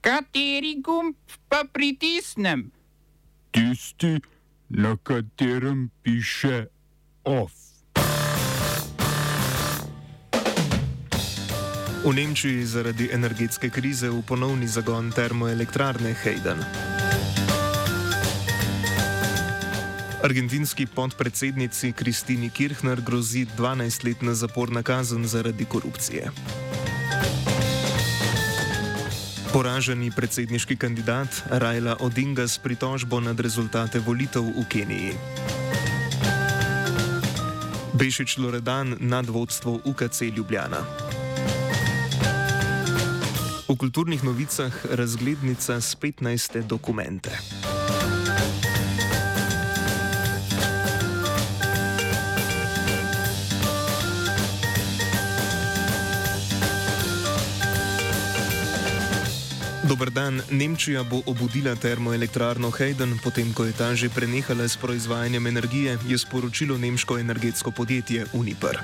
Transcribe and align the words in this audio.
Kateri 0.00 0.80
gumb 0.80 1.14
pa 1.48 1.64
pritisnem? 1.72 2.70
Tisti, 3.52 4.20
na 4.68 4.96
katerem 4.96 5.90
piše 6.02 6.66
OF. 7.24 7.52
V 12.04 12.12
Nemčiji 12.16 12.64
zaradi 12.64 13.10
energetske 13.12 13.68
krize 13.68 14.08
v 14.08 14.22
ponovni 14.24 14.64
zagon 14.64 15.12
termoelektrarne 15.12 16.16
Hayden. 16.24 16.64
Argentinski 20.24 20.86
podpredsednici 20.86 21.92
Kristini 21.92 22.50
Kirchner 22.50 23.00
grozi 23.04 23.44
12-letna 23.58 24.34
zaporna 24.34 24.82
kazen 24.82 25.28
zaradi 25.28 25.64
korupcije. 25.64 26.32
Poraženi 29.50 30.10
predsedniški 30.14 30.76
kandidat 30.76 31.42
Rajla 31.50 31.96
Odinga 32.00 32.46
s 32.48 32.58
pritožbo 32.58 33.18
nad 33.20 33.40
rezultate 33.40 33.98
volitev 33.98 34.46
v 34.46 34.62
Keniji. 34.70 35.12
Bešič 37.98 38.38
Loredan 38.38 38.94
nad 39.02 39.26
vodstvo 39.26 39.80
UKC 39.84 40.30
Ljubljana. 40.30 40.86
V 43.66 43.74
kulturnih 43.74 44.22
novicah 44.24 44.70
razglednica 44.86 45.80
s 45.80 45.98
15 45.98 46.62
dokumente. 46.62 47.34
Dober 59.90 60.10
dan. 60.10 60.38
Nemčija 60.50 61.02
bo 61.02 61.18
obudila 61.26 61.74
termoelektrarno 61.74 62.70
Hayden, 62.70 63.18
potem 63.26 63.50
ko 63.50 63.66
je 63.66 63.74
ta 63.74 63.90
že 63.98 64.06
prenehala 64.06 64.62
s 64.62 64.78
proizvajanjem 64.78 65.46
energije, 65.46 65.98
je 66.06 66.18
sporočilo 66.18 66.78
nemško 66.78 67.18
energetsko 67.18 67.74
podjetje 67.74 68.26
Uniper. 68.32 68.78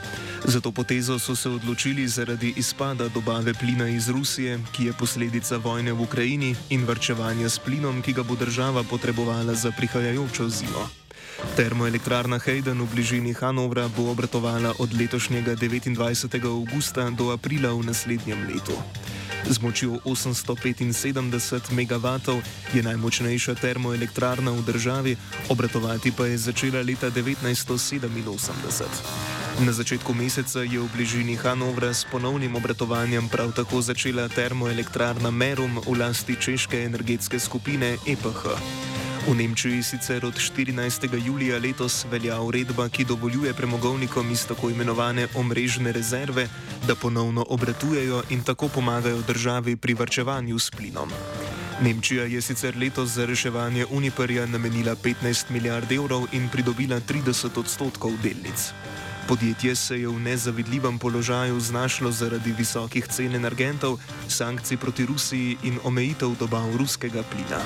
Za 0.45 0.59
to 0.61 0.75
potezo 0.75 1.19
so 1.19 1.37
se 1.39 1.49
odločili 1.49 2.09
zaradi 2.09 2.55
izpada 2.57 3.07
dobave 3.09 3.55
plina 3.55 3.87
iz 3.89 4.09
Rusije, 4.11 4.59
ki 4.75 4.91
je 4.91 4.93
posledica 4.99 5.57
vojne 5.57 5.93
v 5.93 6.03
Ukrajini 6.03 6.57
in 6.75 6.83
vrčevanja 6.83 7.49
s 7.49 7.63
plinom, 7.63 8.03
ki 8.03 8.13
ga 8.13 8.23
bo 8.27 8.35
država 8.35 8.83
potrebovala 8.83 9.55
za 9.55 9.71
prihajajočo 9.71 10.49
zimo. 10.49 10.91
Termoelektrarna 11.57 12.43
Hayden 12.43 12.83
v 12.83 12.91
bližini 12.91 13.31
Hanovra 13.31 13.87
bo 13.89 14.11
obratovala 14.11 14.75
od 14.83 14.91
letošnjega 14.91 15.55
29. 15.55 16.43
augusta 16.51 17.11
do 17.11 17.31
aprila 17.31 17.71
v 17.79 17.95
naslednjem 17.95 18.43
letu. 18.51 18.75
Z 19.47 19.63
močjo 19.63 19.99
875 20.05 21.71
MW 21.71 22.07
je 22.75 22.83
najmočnejša 22.83 23.55
termoelektrarna 23.55 24.51
v 24.51 24.63
državi, 24.67 25.17
obratovati 25.49 26.13
pa 26.13 26.27
je 26.27 26.39
začela 26.39 26.83
leta 26.83 27.11
1987. 27.11 28.85
Na 29.63 29.73
začetku 29.73 30.15
meseca 30.15 30.67
je 30.67 30.83
v 30.83 30.89
bližini 30.91 31.37
Hanovra 31.39 31.95
s 31.95 32.05
ponovnim 32.11 32.57
obratovanjem 32.57 33.29
prav 33.29 33.55
tako 33.55 33.81
začela 33.81 34.29
termoelektrarna 34.29 35.31
Merum 35.31 35.79
v 35.87 35.95
lasti 35.95 36.37
češke 36.37 36.85
energetske 36.85 37.39
skupine 37.39 37.97
EPH. 38.03 38.96
V 39.27 39.35
Nemčiji 39.35 39.83
sicer 39.83 40.23
od 40.23 40.39
14. 40.39 41.27
julija 41.27 41.59
letos 41.59 42.07
velja 42.11 42.41
uredba, 42.41 42.89
ki 42.89 43.05
dovoljuje 43.05 43.55
premogovnikom 43.55 44.31
iz 44.31 44.47
tako 44.47 44.71
imenovane 44.71 45.27
omrežne 45.35 45.93
rezerve, 45.93 46.49
da 46.87 46.95
ponovno 46.95 47.45
obratujejo 47.49 48.23
in 48.31 48.45
tako 48.45 48.69
pomagajo 48.69 49.23
državi 49.27 49.77
pri 49.77 49.95
vrčevanju 49.95 50.59
s 50.59 50.71
plinom. 50.71 51.11
Nemčija 51.83 52.25
je 52.25 52.41
sicer 52.41 52.77
letos 52.77 53.09
za 53.09 53.27
reševanje 53.27 53.87
Uniperja 53.91 54.47
namenila 54.47 54.95
15 54.95 55.51
milijard 55.51 55.93
evrov 55.93 56.27
in 56.33 56.49
pridobila 56.49 57.01
30 57.01 57.59
odstotkov 57.59 58.13
delnic. 58.23 58.71
Podjetje 59.29 59.75
se 59.75 60.01
je 60.01 60.09
v 60.09 60.21
nezavidljivem 60.21 60.99
položaju 60.99 61.61
znašlo 61.61 62.11
zaradi 62.11 62.55
visokih 62.59 63.07
cen 63.07 63.35
energentov, 63.35 63.99
sankcij 64.29 64.77
proti 64.77 65.07
Rusiji 65.07 65.57
in 65.63 65.79
omejitev 65.85 66.39
dobav 66.39 66.77
ruskega 66.77 67.23
plina. 67.23 67.61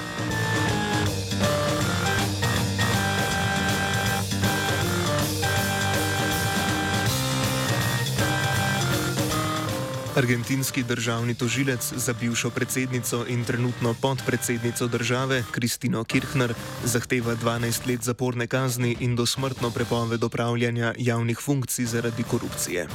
Argentinski 10.16 10.82
državni 10.82 11.34
tožilec 11.34 11.92
za 11.96 12.12
bivšo 12.20 12.50
predsednico 12.50 13.24
in 13.28 13.44
trenutno 13.44 13.94
podpredsednico 13.94 14.86
države 14.86 15.44
Kristino 15.50 16.04
Kirchner 16.04 16.54
zahteva 16.84 17.36
12 17.36 17.86
let 17.86 18.02
zaporne 18.02 18.46
kazni 18.46 18.96
in 19.00 19.16
dosmrtno 19.16 19.70
prepoved 19.70 20.24
opravljanja 20.24 20.94
javnih 20.98 21.38
funkcij 21.38 21.84
zaradi 21.84 22.22
korupcije. 22.22 22.88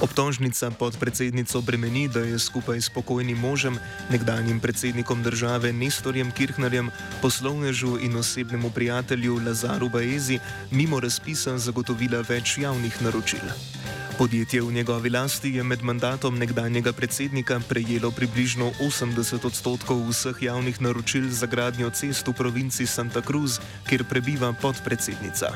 Obtožnica 0.00 0.70
podpredsednico 0.70 1.60
bremeni, 1.60 2.08
da 2.08 2.20
je 2.20 2.38
skupaj 2.38 2.80
s 2.80 2.90
pokojnim 2.90 3.38
možem, 3.38 3.78
nekdanjim 4.10 4.60
predsednikom 4.60 5.22
države 5.22 5.72
Nestorjem 5.72 6.30
Kirchnerjem, 6.30 6.90
poslovnežu 7.22 7.98
in 8.00 8.16
osebnemu 8.16 8.70
prijatelju 8.70 9.40
Lazaru 9.46 9.88
Baezi 9.88 10.38
mimo 10.70 11.00
razpisa 11.00 11.58
zagotovila 11.58 12.24
več 12.28 12.58
javnih 12.58 13.02
naročil. 13.02 13.77
Podjetje 14.18 14.62
v 14.62 14.72
njegovi 14.72 15.10
lasti 15.10 15.48
je 15.54 15.62
med 15.62 15.82
mandatom 15.82 16.38
nekdanjega 16.38 16.92
predsednika 16.92 17.60
prejelo 17.68 18.10
približno 18.10 18.72
80 18.80 19.46
odstotkov 19.46 20.02
vseh 20.10 20.42
javnih 20.42 20.80
naročil 20.82 21.30
za 21.30 21.46
gradnjo 21.46 21.90
cest 21.90 22.26
v 22.26 22.32
provinci 22.32 22.86
Santa 22.86 23.22
Cruz, 23.22 23.60
kjer 23.86 24.04
prebiva 24.04 24.50
podpredsednica. 24.52 25.54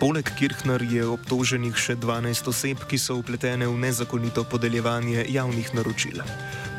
Poleg 0.00 0.30
Kirchner 0.38 0.82
je 0.82 1.04
obtoženih 1.04 1.76
še 1.76 1.96
12 2.00 2.48
oseb, 2.48 2.80
ki 2.88 2.96
so 2.98 3.20
upletene 3.20 3.68
v 3.68 3.76
nezakonito 3.76 4.48
podeljevanje 4.48 5.26
javnih 5.28 5.74
naročil. 5.76 6.24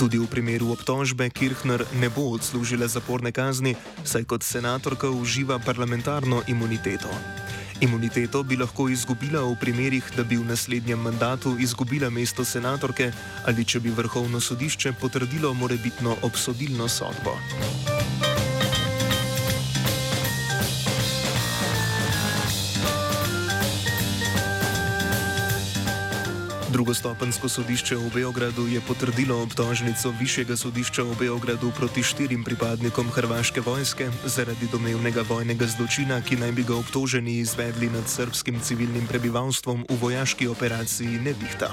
Tudi 0.02 0.18
v 0.18 0.26
primeru 0.26 0.74
obtožbe 0.74 1.30
Kirchner 1.30 1.86
ne 2.02 2.10
bo 2.10 2.34
odslužila 2.34 2.90
zaporne 2.90 3.30
kazni, 3.32 3.78
saj 4.04 4.26
kot 4.26 4.42
senatorka 4.42 5.14
uživa 5.14 5.62
parlamentarno 5.62 6.42
imuniteto. 6.50 7.45
Imuniteto 7.82 8.44
bi 8.44 8.56
lahko 8.56 8.90
izgubila 8.90 9.42
v 9.44 9.56
primerih, 9.60 10.12
da 10.16 10.24
bi 10.24 10.38
v 10.38 10.48
naslednjem 10.48 11.00
mandatu 11.00 11.58
izgubila 11.60 12.10
mesto 12.10 12.46
senatorke 12.46 13.12
ali 13.46 13.66
če 13.66 13.80
bi 13.80 13.90
vrhovno 13.90 14.40
sodišče 14.40 14.94
potrdilo 15.02 15.54
morebitno 15.54 16.16
obsodilno 16.24 16.88
sodbo. 16.88 17.36
Drugostopensko 26.76 27.48
sodišče 27.48 27.96
v 27.96 28.10
Beogradu 28.12 28.68
je 28.68 28.84
potrdilo 28.84 29.40
obtožnico 29.48 30.12
Višjega 30.20 30.60
sodišča 30.60 31.08
v 31.08 31.16
Beogradu 31.16 31.72
proti 31.72 32.04
štirim 32.04 32.44
pripadnikom 32.44 33.08
hrvaške 33.16 33.64
vojske 33.64 34.12
zaradi 34.28 34.68
domnevnega 34.68 35.24
vojnega 35.24 35.72
zločina, 35.72 36.20
ki 36.20 36.36
naj 36.36 36.52
bi 36.52 36.68
ga 36.68 36.76
obtoženi 36.76 37.40
izvedli 37.40 37.88
nad 37.88 38.04
srpskim 38.04 38.60
civilnim 38.60 39.08
prebivalstvom 39.08 39.88
v 39.88 40.00
vojaški 40.04 40.52
operaciji 40.52 41.24
Nevihta. 41.24 41.72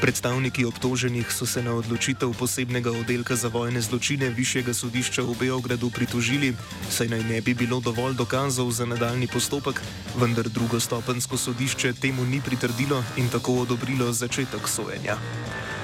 Predstavniki 0.00 0.64
obtoženih 0.64 1.28
so 1.28 1.46
se 1.46 1.62
na 1.62 1.74
odločitev 1.76 2.32
posebnega 2.32 2.90
oddelka 2.90 3.36
za 3.36 3.48
vojne 3.52 3.80
zločine 3.84 4.30
Višjega 4.32 4.72
sodišča 4.72 5.22
v 5.22 5.34
Beogradu 5.36 5.90
pritožili, 5.92 6.56
saj 6.88 7.12
naj 7.12 7.20
ne 7.28 7.40
bi 7.44 7.52
bilo 7.54 7.80
dovolj 7.84 8.16
dokazov 8.16 8.72
za 8.72 8.88
nadaljni 8.88 9.28
postopek, 9.28 9.82
vendar 10.16 10.48
drugostopensko 10.48 11.36
sodišče 11.36 11.92
temu 12.00 12.24
ni 12.24 12.40
pritrdilo 12.40 13.04
in 13.20 13.28
tako 13.28 13.60
odobrilo 13.60 14.12
začetek 14.12 14.64
sojenja. 14.68 15.20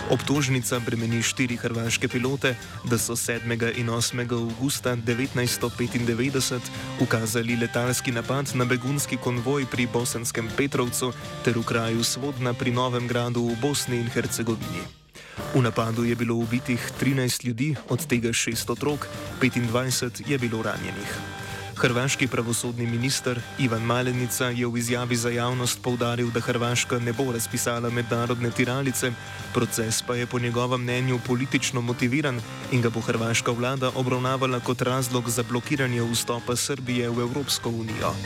Obtožnica 0.06 0.78
bremeni 0.86 1.18
štiri 1.18 1.56
hrvaške 1.58 2.08
pilote, 2.08 2.54
da 2.84 2.98
so 2.98 3.16
7. 3.18 3.42
in 3.74 3.90
8. 3.90 4.22
augusta 4.32 4.96
1995 4.96 6.60
ukazali 7.00 7.56
letalski 7.56 8.12
napad 8.12 8.46
na 8.54 8.64
begunski 8.64 9.16
konvoj 9.16 9.66
pri 9.66 9.88
bosanskem 9.90 10.48
Petrovcu 10.56 11.12
ter 11.44 11.58
v 11.58 11.64
kraju 11.66 12.04
Svodna 12.04 12.54
pri 12.54 12.70
Novem 12.70 13.08
gradu 13.10 13.50
v 13.50 13.56
Bosni 13.58 13.98
in 13.98 14.06
Hercegovini. 14.06 14.86
V 15.54 15.62
napadu 15.62 16.04
je 16.04 16.14
bilo 16.14 16.34
ubitih 16.38 16.78
13 17.00 17.44
ljudi, 17.44 17.74
od 17.88 18.06
tega 18.06 18.28
6 18.28 18.72
otrok, 18.72 19.08
25 19.42 20.22
je 20.22 20.38
bilo 20.38 20.62
ranjenih. 20.62 21.45
Hrvaški 21.76 22.26
pravosodni 22.26 22.86
minister 22.86 23.40
Ivan 23.58 23.82
Malenica 23.82 24.48
je 24.48 24.66
v 24.66 24.78
izjavi 24.78 25.16
za 25.16 25.30
javnost 25.30 25.82
povdaril, 25.82 26.30
da 26.32 26.40
Hrvaška 26.40 26.98
ne 26.98 27.12
bo 27.12 27.28
razpisala 27.32 27.90
mednarodne 27.90 28.50
tiralice, 28.50 29.12
proces 29.54 30.00
pa 30.02 30.16
je 30.16 30.26
po 30.26 30.38
njegovem 30.38 30.80
mnenju 30.80 31.20
politično 31.26 31.80
motiviran 31.80 32.40
in 32.72 32.80
ga 32.80 32.90
bo 32.90 33.00
hrvaška 33.00 33.52
vlada 33.52 33.92
obravnavala 33.94 34.60
kot 34.60 34.82
razlog 34.82 35.28
za 35.28 35.42
blokiranje 35.42 36.02
vstopa 36.12 36.56
Srbije 36.56 37.10
v 37.10 37.28
Evropsko 37.28 37.68
unijo. 37.68 38.16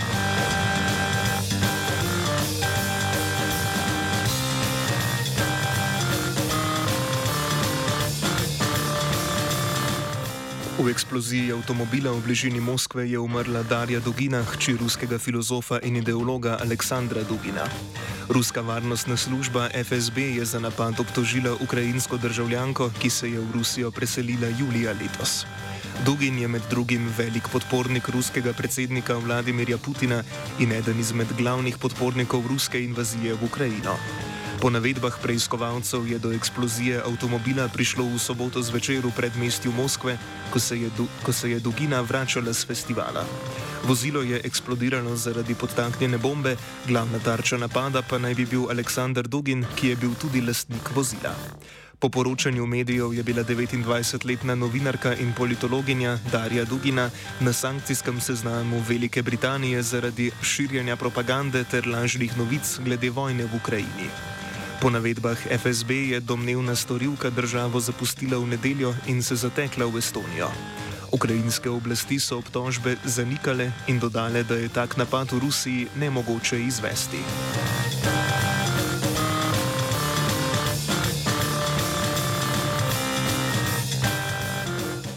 V 10.80 10.88
eksploziji 10.88 11.52
avtomobila 11.52 12.08
v 12.08 12.24
bližini 12.24 12.56
Moskve 12.56 13.04
je 13.04 13.20
umrla 13.20 13.60
Darja 13.68 14.00
Dugina, 14.00 14.40
hči 14.40 14.80
ruskega 14.80 15.20
filozofa 15.20 15.76
in 15.84 16.00
ideologa 16.00 16.56
Aleksandra 16.56 17.20
Dugina. 17.20 17.68
Ruska 18.32 18.64
varnostna 18.64 19.12
služba 19.12 19.68
FSB 19.76 20.40
je 20.40 20.44
za 20.44 20.56
napad 20.56 20.96
obtožila 20.96 21.52
ukrajinsko 21.60 22.16
državljanko, 22.16 22.96
ki 22.96 23.10
se 23.12 23.28
je 23.28 23.36
v 23.36 23.52
Rusijo 23.52 23.92
preselila 23.92 24.48
julija 24.56 24.96
letos. 24.96 25.44
Dugin 26.08 26.40
je 26.40 26.48
med 26.48 26.64
drugim 26.72 27.12
velik 27.12 27.52
podpornik 27.52 28.08
ruskega 28.08 28.56
predsednika 28.56 29.20
Vladimirja 29.20 29.76
Putina 29.76 30.24
in 30.56 30.72
eden 30.72 30.96
izmed 30.96 31.28
glavnih 31.36 31.76
podpornikov 31.76 32.48
ruske 32.48 32.80
invazije 32.80 33.36
v 33.36 33.44
Ukrajino. 33.44 34.00
Po 34.60 34.68
navedbah 34.68 35.16
preiskovalcev 35.16 36.04
je 36.04 36.18
do 36.20 36.36
eksplozije 36.36 37.00
avtomobila 37.00 37.64
prišlo 37.72 38.04
v 38.04 38.20
soboto 38.20 38.60
zvečer 38.60 39.00
v 39.00 39.08
predmestju 39.08 39.72
Moskve, 39.72 40.20
ko 40.52 40.60
se 40.60 40.76
je, 40.76 40.92
ko 41.24 41.32
se 41.32 41.56
je 41.56 41.60
Dugina 41.64 42.04
vračala 42.04 42.52
z 42.52 42.68
festivala. 42.68 43.24
Vozilo 43.88 44.20
je 44.20 44.36
eksplodiralo 44.44 45.16
zaradi 45.16 45.56
podtaknjene 45.56 46.20
bombe, 46.20 46.60
glavna 46.84 47.16
tarča 47.24 47.56
napada 47.56 48.04
pa 48.04 48.20
naj 48.20 48.36
bi 48.36 48.44
bil 48.44 48.68
Aleksandr 48.68 49.24
Dugin, 49.24 49.64
ki 49.80 49.88
je 49.88 49.96
bil 49.96 50.12
tudi 50.20 50.44
lastnik 50.44 50.92
vozila. 50.92 51.32
Po 51.96 52.08
poročanju 52.12 52.66
medijev 52.66 53.16
je 53.16 53.22
bila 53.22 53.40
29-letna 53.44 54.54
novinarka 54.54 55.16
in 55.16 55.32
politologinja 55.32 56.18
Darja 56.32 56.64
Dugina 56.64 57.10
na 57.40 57.52
sankcijskem 57.52 58.20
seznamu 58.20 58.84
Velike 58.88 59.22
Britanije 59.22 59.82
zaradi 59.82 60.30
širjenja 60.42 60.96
propagande 60.96 61.64
ter 61.64 61.88
lažnih 61.88 62.38
novic 62.38 62.78
glede 62.84 63.10
vojne 63.10 63.44
v 63.44 63.56
Ukrajini. 63.56 64.08
Po 64.80 64.88
navedbah 64.90 65.36
FSB 65.36 65.90
je 65.90 66.20
domnevna 66.20 66.72
storilka 66.72 67.30
državo 67.30 67.80
zapustila 67.80 68.38
v 68.40 68.56
nedeljo 68.56 68.94
in 69.06 69.22
se 69.22 69.36
zatekla 69.36 69.84
v 69.86 70.00
Estonijo. 70.00 70.48
Ukrajinske 71.12 71.70
oblasti 71.70 72.16
so 72.20 72.38
obtožbe 72.40 72.96
zanikale 73.04 73.72
in 73.92 74.00
dodale, 74.00 74.40
da 74.40 74.56
je 74.56 74.72
tak 74.72 74.96
napad 74.96 75.32
v 75.32 75.38
Rusiji 75.38 75.86
nemogoče 76.00 76.64
izvesti. 76.64 77.20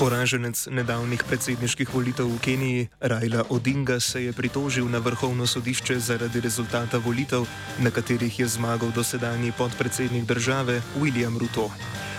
Poraženec 0.03 0.67
nedavnih 0.67 1.23
predsedniških 1.23 1.88
volitev 1.88 2.27
v 2.27 2.35
Keniji, 2.44 2.88
Raila 3.00 3.47
Odinga, 3.47 4.03
se 4.03 4.27
je 4.27 4.33
pritožil 4.35 4.83
na 4.91 5.00
vrhovno 5.00 5.47
sodišče 5.47 5.95
zaradi 5.95 6.44
rezultata 6.44 7.00
volitev, 7.00 7.47
na 7.79 7.88
katerih 7.88 8.39
je 8.39 8.47
zmagal 8.47 8.91
dosedanji 8.91 9.55
podpredsednik 9.55 10.27
države 10.27 10.81
William 11.00 11.39
Ruto. 11.39 11.71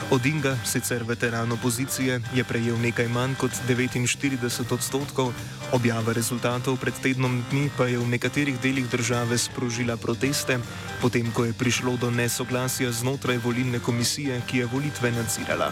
Odinga, 0.08 0.56
sicer 0.64 1.04
veteran 1.04 1.52
opozicije, 1.52 2.20
je 2.32 2.44
prejel 2.44 2.80
nekaj 2.80 3.08
manj 3.12 3.36
kot 3.36 3.52
49 3.68 4.72
odstotkov, 4.72 5.36
objava 5.76 6.16
rezultatov 6.16 6.80
pred 6.80 6.96
tednom 7.04 7.44
dni 7.52 7.68
pa 7.76 7.84
je 7.84 8.00
v 8.00 8.08
nekaterih 8.08 8.56
delih 8.64 8.88
države 8.88 9.36
sprožila 9.36 10.00
proteste, 10.00 10.56
potem 11.04 11.28
ko 11.36 11.44
je 11.44 11.52
prišlo 11.52 12.00
do 12.00 12.08
nesoglasja 12.08 12.88
znotraj 12.92 13.44
volilne 13.44 13.76
komisije, 13.76 14.40
ki 14.48 14.64
je 14.64 14.72
volitve 14.72 15.12
nadzirala. 15.12 15.68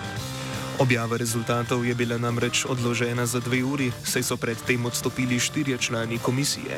Objava 0.83 1.15
rezultatov 1.15 1.87
je 1.87 1.95
bila 1.95 2.19
namreč 2.19 2.67
odložena 2.67 3.23
za 3.23 3.39
dve 3.39 3.63
uri, 3.63 3.95
saj 4.03 4.27
so 4.27 4.35
predtem 4.35 4.83
odstopili 4.83 5.39
štirje 5.39 5.79
člani 5.79 6.19
komisije. 6.19 6.75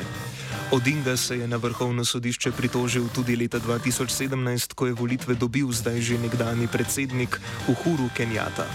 Odinga 0.69 1.17
se 1.17 1.41
je 1.41 1.47
na 1.47 1.57
vrhovno 1.57 2.05
sodišče 2.05 2.51
pritožil 2.51 3.09
tudi 3.09 3.33
leta 3.33 3.57
2017, 3.57 4.77
ko 4.77 4.85
je 4.85 4.93
volitve 4.93 5.33
dobil 5.33 5.73
zdaj 5.73 6.01
že 6.05 6.21
nekdani 6.21 6.69
predsednik 6.69 7.41
Uhuru 7.65 8.13
Kenjata. 8.13 8.69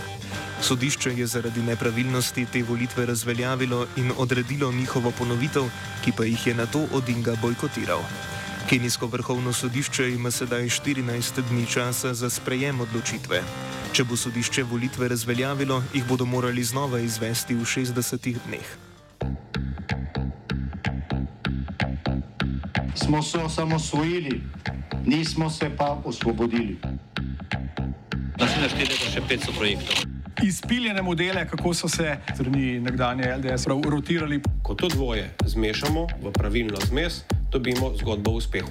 Sodišče 0.66 1.14
je 1.14 1.26
zaradi 1.26 1.62
nepravilnosti 1.62 2.46
te 2.50 2.66
volitve 2.66 3.06
razveljavilo 3.06 3.86
in 4.02 4.10
odredilo 4.18 4.72
njihovo 4.72 5.14
ponovitev, 5.14 5.70
ki 6.04 6.10
pa 6.10 6.26
jih 6.26 6.46
je 6.46 6.54
na 6.54 6.66
to 6.66 6.90
Odinga 6.90 7.38
bojkotiral. 7.38 8.02
Kenijsko 8.66 9.06
vrhovno 9.06 9.52
sodišče 9.52 10.10
ima 10.10 10.30
sedaj 10.30 10.66
14 10.66 11.42
dni 11.50 11.66
časa 11.66 12.14
za 12.14 12.30
sprejem 12.30 12.80
odločitve. 12.80 13.69
Če 13.90 14.04
bo 14.06 14.14
sodišče 14.14 14.62
volitve 14.70 15.08
razveljavilo, 15.10 15.80
jih 15.94 16.04
bodo 16.06 16.22
morali 16.24 16.62
znova 16.62 17.00
izvesti 17.02 17.56
v 17.58 17.64
60 17.66 18.36
dneh. 18.46 18.68
Smo 22.94 23.22
se 23.22 23.38
osamosvojili, 23.38 24.40
nismo 25.06 25.50
se 25.50 25.70
pa 25.76 25.98
osvobodili. 26.04 26.78
Naslednje 28.38 28.68
štiri 28.68 28.94
leta 28.94 29.10
še 29.10 29.24
500 29.26 29.56
projektov. 29.58 30.06
Izpiljene 30.46 31.02
modele, 31.02 31.42
kako 31.50 31.74
so 31.74 31.90
se 31.90 32.14
strani 32.34 32.78
nekdanje 32.80 33.26
LDS 33.42 33.66
rotirali. 33.66 34.38
Ko 34.62 34.74
to 34.74 34.88
dvoje 34.88 35.34
zmešamo 35.46 36.06
v 36.22 36.32
pravilno 36.32 36.78
zmes, 36.86 37.24
dobimo 37.50 37.90
zgodbo 37.98 38.30
o 38.30 38.38
uspehu. 38.38 38.70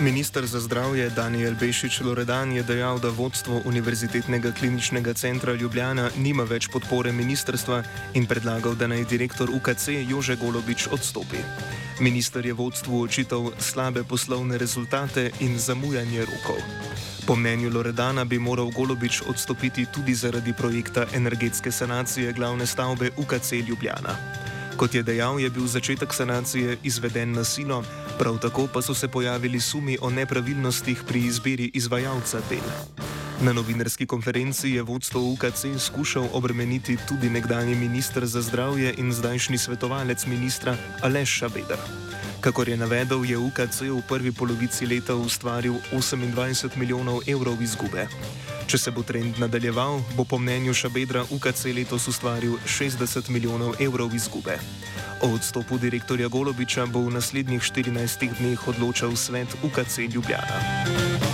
Ministr 0.00 0.46
za 0.46 0.60
zdravje 0.60 1.10
Daniel 1.10 1.54
Bešič 1.58 2.00
Loredan 2.00 2.52
je 2.52 2.62
dejal, 2.62 2.98
da 3.02 3.10
vodstvo 3.10 3.62
Univerzitetnega 3.64 4.52
kliničnega 4.52 5.14
centra 5.14 5.52
Ljubljana 5.52 6.10
nima 6.16 6.44
več 6.46 6.68
podpore 6.70 7.12
ministrstva 7.12 7.82
in 8.14 8.26
predlagal, 8.26 8.76
da 8.78 8.86
naj 8.86 9.04
direktor 9.10 9.50
UKC 9.50 9.88
Jože 10.06 10.36
Golobič 10.36 10.86
odstopi. 10.94 11.42
Minister 12.00 12.46
je 12.46 12.54
vodstvu 12.54 13.02
očital 13.02 13.50
slabe 13.58 14.04
poslovne 14.04 14.58
rezultate 14.58 15.30
in 15.40 15.58
zamujanje 15.58 16.26
rokov. 16.30 16.62
Po 17.26 17.36
mnenju 17.36 17.70
Loredana 17.74 18.24
bi 18.24 18.38
moral 18.38 18.70
Golobič 18.70 19.22
odstopiti 19.26 19.86
tudi 19.90 20.14
zaradi 20.14 20.52
projekta 20.52 21.06
energetske 21.14 21.72
sanacije 21.72 22.32
glavne 22.32 22.66
stavbe 22.66 23.10
UKC 23.16 23.52
Ljubljana. 23.66 24.14
Kot 24.76 24.94
je 24.94 25.02
dejal, 25.02 25.40
je 25.40 25.50
bil 25.50 25.66
začetek 25.66 26.14
sanacije 26.14 26.78
izveden 26.82 27.32
na 27.32 27.44
silo, 27.44 27.82
prav 28.18 28.38
tako 28.38 28.68
pa 28.72 28.82
so 28.82 28.94
se 28.94 29.08
pojavili 29.08 29.60
sumi 29.60 29.98
o 30.00 30.10
nepravilnostih 30.10 31.02
pri 31.08 31.20
izbiri 31.20 31.70
izvajalca 31.74 32.40
del. 32.50 32.66
Na 33.40 33.52
novinarski 33.52 34.06
konferenci 34.06 34.70
je 34.70 34.82
vodstvo 34.82 35.32
UKC 35.32 35.78
skušal 35.78 36.28
obremeniti 36.32 36.96
tudi 37.08 37.30
nekdani 37.30 37.74
ministr 37.74 38.26
za 38.26 38.42
zdravje 38.42 38.94
in 38.98 39.12
zdajšnji 39.12 39.58
svetovalec 39.58 40.26
ministra 40.26 40.76
Aleš 41.02 41.38
Šabeder. 41.38 41.78
Kakor 42.40 42.68
je 42.68 42.76
navedel, 42.76 43.24
je 43.24 43.38
UKC 43.38 43.80
v 43.80 44.02
prvi 44.08 44.32
polovici 44.32 44.86
leta 44.86 45.14
ustvaril 45.14 45.74
28 45.92 46.76
milijonov 46.76 47.20
evrov 47.26 47.62
izgube. 47.62 48.08
Če 48.68 48.76
se 48.76 48.90
bo 48.92 49.00
trend 49.00 49.38
nadaljeval, 49.40 50.02
bo 50.12 50.26
po 50.28 50.36
mnenju 50.36 50.74
Šabedra 50.76 51.22
UKC 51.32 51.70
letos 51.72 52.04
ustvaril 52.12 52.58
60 52.68 53.30
milijonov 53.32 53.80
evrov 53.80 54.12
izgube. 54.12 54.58
O 55.24 55.30
odstopu 55.32 55.78
direktorja 55.80 56.28
Golobiča 56.28 56.84
bo 56.86 57.00
v 57.06 57.16
naslednjih 57.16 57.64
14 57.64 58.28
dneh 58.36 58.68
odločal 58.68 59.16
svet 59.16 59.56
UKC 59.64 60.12
Ljubljana. 60.12 61.27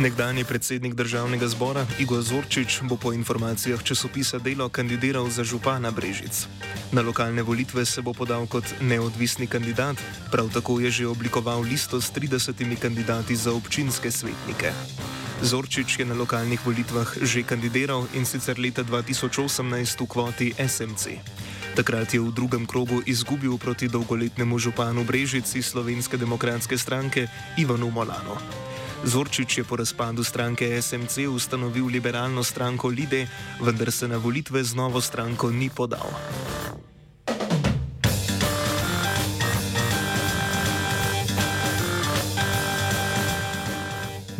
Nekdani 0.00 0.44
predsednik 0.48 0.94
državnega 0.96 1.44
zbora 1.48 1.84
Igor 2.00 2.22
Zorčič 2.24 2.80
bo 2.88 2.96
po 2.96 3.12
informacijah 3.12 3.84
časopisa 3.84 4.38
Delo 4.40 4.68
kandidiral 4.72 5.28
za 5.28 5.44
župana 5.44 5.90
Brežic. 5.92 6.48
Na 6.92 7.04
lokalne 7.04 7.42
volitve 7.44 7.84
se 7.84 8.00
bo 8.00 8.16
podal 8.16 8.48
kot 8.48 8.64
neodvisni 8.80 9.44
kandidat, 9.46 10.00
prav 10.32 10.48
tako 10.48 10.80
je 10.80 10.90
že 10.90 11.06
oblikoval 11.06 11.60
listo 11.60 12.00
s 12.00 12.08
30 12.16 12.80
kandidati 12.80 13.36
za 13.36 13.52
občinske 13.52 14.08
svetnike. 14.10 14.72
Zorčič 15.44 15.98
je 16.00 16.08
na 16.08 16.16
lokalnih 16.16 16.64
volitvah 16.64 17.20
že 17.20 17.44
kandidiral 17.44 18.08
in 18.16 18.24
sicer 18.24 18.56
leta 18.56 18.80
2018 18.80 20.00
v 20.00 20.06
kvoti 20.08 20.48
SMC. 20.56 21.20
Takrat 21.76 22.16
je 22.16 22.24
v 22.24 22.32
drugem 22.32 22.64
krogu 22.64 23.04
izgubil 23.04 23.60
proti 23.60 23.84
dolgoletnemu 23.84 24.58
županu 24.58 25.04
Brežici 25.04 25.60
Slovenske 25.60 26.16
demokratske 26.16 26.80
stranke 26.80 27.28
Ivanu 27.60 27.92
Molano. 27.92 28.69
Zorčič 29.04 29.58
je 29.58 29.64
po 29.64 29.76
razpadu 29.76 30.24
stranke 30.24 30.82
SMC 30.82 31.18
ustanovil 31.28 31.86
liberalno 31.86 32.44
stranko 32.44 32.88
Lide, 32.88 33.26
vendar 33.60 33.92
se 33.92 34.08
na 34.08 34.16
volitve 34.16 34.64
z 34.64 34.74
novo 34.74 35.00
stranko 35.00 35.50
ni 35.50 35.70
podal. 35.70 36.10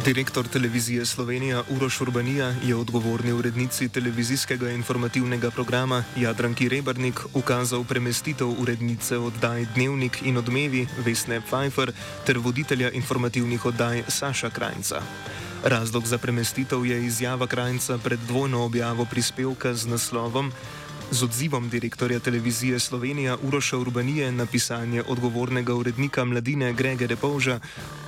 Direktor 0.04 0.48
televizije 0.48 1.06
Slovenija 1.06 1.62
Uroš 1.70 2.00
Urbanija 2.00 2.54
je 2.64 2.76
odgovorni 2.76 3.32
urednici 3.32 3.88
televizijskega 3.88 4.70
informativnega 4.70 5.50
programa 5.50 6.04
Jadranki 6.16 6.68
Rebrnik 6.68 7.20
ukazal 7.34 7.84
premestitev 7.84 8.48
urednice 8.48 9.18
oddaj 9.18 9.66
Dnevnik 9.74 10.22
in 10.22 10.36
odmevi 10.36 10.86
Vesne 11.04 11.40
Pfeiffer 11.40 11.92
ter 12.26 12.38
voditelja 12.38 12.90
informativnih 12.90 13.64
oddaj 13.64 14.02
Saša 14.08 14.50
Krajnca. 14.50 15.02
Razlog 15.64 16.06
za 16.06 16.18
premestitev 16.18 16.86
je 16.86 17.06
izjava 17.06 17.46
Krajnca 17.46 17.98
pred 17.98 18.18
dvojno 18.28 18.64
objavo 18.64 19.04
prispevka 19.04 19.74
z 19.74 19.86
naslovom 19.86 20.52
z 21.10 21.22
odzivom 21.22 21.68
direktorja 21.68 22.20
televizije 22.20 22.78
Slovenija 22.78 23.36
Uroša 23.42 23.78
Urbanije 23.78 24.32
na 24.32 24.46
pisanje 24.46 25.02
odgovornega 25.02 25.74
urednika 25.74 26.24
mladine 26.24 26.72
Grege 26.72 27.06
Repovža, 27.06 27.60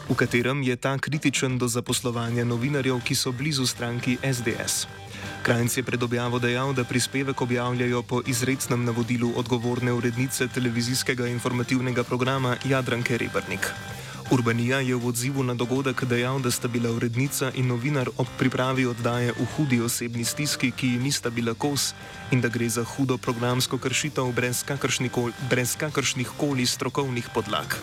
v 0.09 0.15
katerem 0.15 0.63
je 0.63 0.77
ta 0.77 0.99
kritičen 0.99 1.59
do 1.59 1.69
zaposlovanja 1.69 2.45
novinarjev, 2.45 3.01
ki 3.05 3.15
so 3.15 3.33
blizu 3.33 3.67
stranki 3.67 4.17
SDS. 4.23 4.87
Krajnc 5.43 5.77
je 5.77 5.83
pred 5.83 6.03
objavo 6.03 6.39
dejal, 6.39 6.73
da 6.75 6.85
prispevek 6.85 7.43
objavljajo 7.43 8.03
po 8.03 8.23
izrednem 8.27 8.85
navodilu 8.85 9.33
odgovorne 9.37 9.93
urednice 9.93 10.49
televizijskega 10.49 11.27
informativnega 11.27 12.05
programa 12.05 12.57
Jadranke 12.65 13.19
Rebrnik. 13.19 13.73
Urbanija 14.33 14.81
je 14.81 14.97
v 14.97 15.07
odzivu 15.07 15.43
na 15.45 15.53
dogodek 15.53 16.05
dejal, 16.09 16.41
da 16.41 16.49
sta 16.51 16.69
bila 16.69 16.89
urednica 16.89 17.51
in 17.53 17.69
novinar 17.69 18.09
ob 18.17 18.27
pripravi 18.41 18.87
oddaje 18.89 19.35
v 19.37 19.45
hudi 19.57 19.81
osebni 19.85 20.25
stiski, 20.25 20.71
ki 20.73 20.89
ji 20.89 20.99
nista 20.99 21.31
bila 21.31 21.53
kos, 21.53 21.93
in 22.33 22.41
da 22.41 22.49
gre 22.49 22.69
za 22.69 22.81
hudo 22.81 23.19
programsko 23.21 23.77
kršitev 23.79 24.33
brez 24.33 25.77
kakršnih 25.77 26.31
koli 26.41 26.67
strokovnih 26.67 27.29
podlag. 27.35 27.77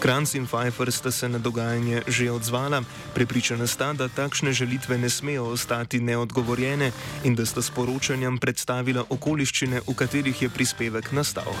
Kranc 0.00 0.34
in 0.34 0.46
Pfeiffer 0.48 0.92
sta 0.92 1.10
se 1.10 1.28
na 1.28 1.38
dogajanje 1.38 2.02
že 2.08 2.30
odzvala, 2.30 2.82
prepričana 3.14 3.66
sta, 3.66 3.92
da 3.92 4.08
takšne 4.08 4.52
želitve 4.52 4.98
ne 4.98 5.10
smejo 5.10 5.44
ostati 5.44 6.00
neodgovorjene 6.00 6.92
in 7.24 7.34
da 7.34 7.46
sta 7.46 7.62
s 7.62 7.70
poročanjem 7.70 8.38
predstavila 8.38 9.04
okoliščine, 9.08 9.84
v 9.84 9.94
katerih 9.94 10.42
je 10.42 10.48
prispevek 10.48 11.12
nastal. 11.12 11.52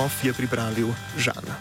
OF 0.00 0.24
je 0.24 0.32
pripravil 0.32 0.94
Žana. 1.16 1.58